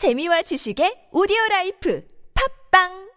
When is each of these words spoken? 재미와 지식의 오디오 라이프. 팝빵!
재미와 0.00 0.40
지식의 0.48 1.12
오디오 1.12 1.36
라이프. 1.50 2.00
팝빵! 2.32 3.09